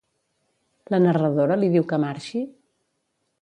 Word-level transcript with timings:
La 0.93 0.99
narradora 1.03 1.59
li 1.65 1.69
diu 1.77 1.85
que 1.93 2.01
marxi? 2.05 2.43